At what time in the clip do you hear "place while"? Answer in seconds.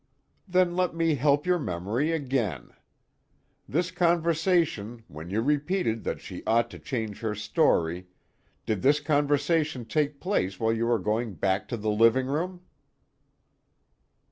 10.19-10.73